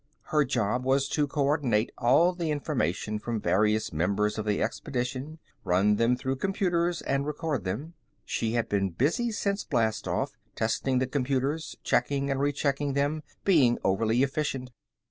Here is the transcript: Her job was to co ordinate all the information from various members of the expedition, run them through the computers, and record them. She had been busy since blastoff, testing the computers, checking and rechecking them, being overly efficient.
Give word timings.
Her 0.33 0.43
job 0.45 0.83
was 0.83 1.07
to 1.09 1.27
co 1.27 1.43
ordinate 1.45 1.91
all 1.95 2.33
the 2.33 2.49
information 2.49 3.19
from 3.19 3.39
various 3.39 3.93
members 3.93 4.39
of 4.39 4.45
the 4.47 4.59
expedition, 4.59 5.37
run 5.63 5.97
them 5.97 6.15
through 6.15 6.33
the 6.33 6.41
computers, 6.41 7.03
and 7.03 7.27
record 7.27 7.65
them. 7.65 7.93
She 8.25 8.53
had 8.53 8.67
been 8.67 8.89
busy 8.89 9.31
since 9.31 9.63
blastoff, 9.63 10.31
testing 10.55 10.97
the 10.97 11.05
computers, 11.05 11.77
checking 11.83 12.31
and 12.31 12.39
rechecking 12.39 12.93
them, 12.93 13.21
being 13.43 13.77
overly 13.83 14.23
efficient. 14.23 14.71